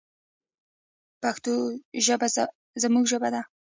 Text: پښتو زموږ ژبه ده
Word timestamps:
پښتو 1.21 1.51
زموږ 2.83 3.03
ژبه 3.11 3.29
ده 3.33 3.41